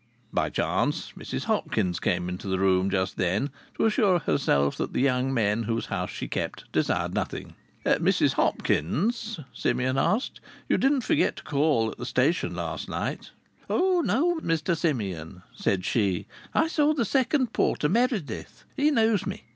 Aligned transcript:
By 0.33 0.49
chance, 0.49 1.11
Mrs 1.15 1.43
Hopkins 1.43 1.99
came 1.99 2.27
into 2.27 2.47
the 2.47 2.57
room 2.57 2.89
just 2.89 3.17
then 3.17 3.51
to 3.77 3.85
assure 3.85 4.17
herself 4.17 4.75
that 4.77 4.93
the 4.93 4.99
young 5.01 5.31
men 5.31 5.61
whose 5.61 5.85
house 5.85 6.09
she 6.09 6.27
kept 6.27 6.63
desired 6.71 7.13
nothing. 7.13 7.53
"Mrs 7.85 8.33
Hopkins," 8.33 9.39
Simeon 9.53 9.99
asked, 9.99 10.41
"you 10.67 10.79
didn't 10.79 11.01
forget 11.01 11.35
to 11.35 11.43
call 11.43 11.91
at 11.91 11.99
the 11.99 12.07
station 12.07 12.55
last 12.55 12.89
night?" 12.89 13.29
"Oh 13.69 14.01
no, 14.03 14.37
Mr 14.39 14.75
Simeon," 14.75 15.43
said 15.53 15.85
she; 15.85 16.25
"I 16.51 16.65
saw 16.67 16.95
the 16.95 17.05
second 17.05 17.53
porter, 17.53 17.87
Merrith. 17.87 18.63
He 18.75 18.89
knows 18.89 19.27
me. 19.27 19.43